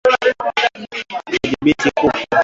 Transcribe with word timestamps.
Kudhibiti 1.27 1.89
kupe 1.99 2.21